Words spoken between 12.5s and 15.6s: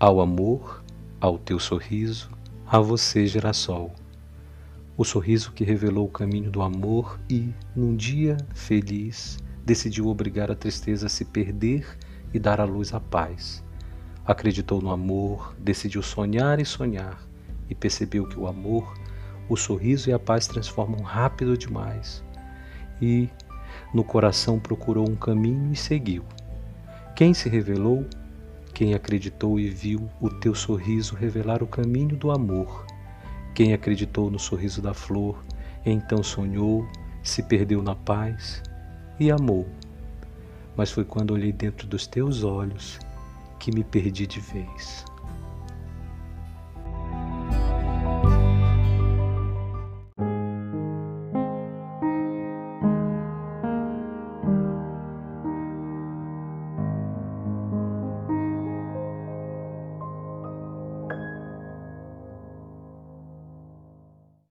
à luz a paz. Acreditou no amor,